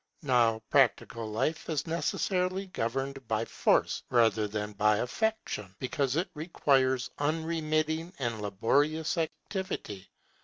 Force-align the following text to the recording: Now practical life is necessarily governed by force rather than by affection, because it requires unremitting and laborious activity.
Now 0.23 0.63
practical 0.71 1.29
life 1.29 1.69
is 1.69 1.85
necessarily 1.85 2.65
governed 2.65 3.27
by 3.27 3.45
force 3.45 4.01
rather 4.09 4.47
than 4.47 4.73
by 4.73 4.97
affection, 4.97 5.75
because 5.77 6.15
it 6.15 6.31
requires 6.33 7.11
unremitting 7.19 8.11
and 8.17 8.41
laborious 8.41 9.15
activity. 9.19 10.09